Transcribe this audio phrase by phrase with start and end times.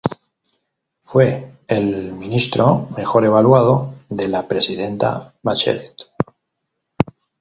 [1.01, 5.95] Fue el ministro mejor evaluado de la presidenta Bachelet.